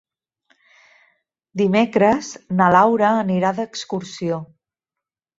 Dimecres 1.61 2.29
na 2.61 2.69
Laura 2.77 3.11
anirà 3.27 3.51
d'excursió. 3.59 4.41